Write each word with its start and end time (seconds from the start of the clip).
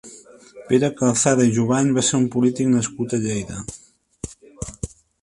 Pere 0.71 0.89
Calzada 1.01 1.45
i 1.49 1.53
Jubany 1.59 1.93
va 1.99 2.05
ser 2.09 2.21
un 2.23 2.27
polític 2.37 2.73
nascut 2.79 3.17
a 3.19 3.23
Lleida. 3.27 3.63